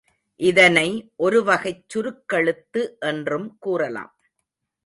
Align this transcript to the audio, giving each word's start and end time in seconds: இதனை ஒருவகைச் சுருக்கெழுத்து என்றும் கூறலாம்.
இதனை 0.39 0.87
ஒருவகைச் 1.15 1.83
சுருக்கெழுத்து 1.87 2.81
என்றும் 2.99 3.57
கூறலாம். 3.59 4.13